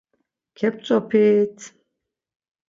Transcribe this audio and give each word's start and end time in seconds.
Kep̌ç̌opit! 0.57 1.57